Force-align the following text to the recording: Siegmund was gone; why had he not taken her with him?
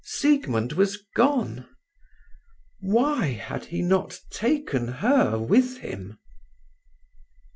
Siegmund 0.03 0.73
was 0.73 0.97
gone; 1.15 1.67
why 2.79 3.27
had 3.27 3.65
he 3.65 3.83
not 3.83 4.19
taken 4.31 4.87
her 4.87 5.37
with 5.37 5.77
him? 5.77 6.17